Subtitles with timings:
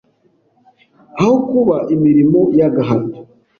[1.19, 3.19] aho kuba imirimo y’agahato